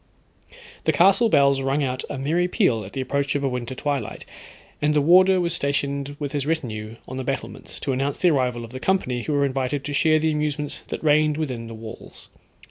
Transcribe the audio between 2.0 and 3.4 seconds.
a merry peal at the approach